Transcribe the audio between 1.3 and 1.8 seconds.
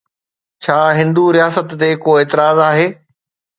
رياست